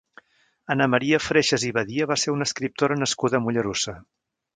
[0.75, 3.95] Anna Maria Freixes i Badia va ser una escriptora nascuda a Mollerussa.